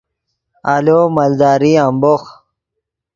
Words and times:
آلو 0.75 0.99
مالداری 1.15 1.71
امبوخ 1.87 2.23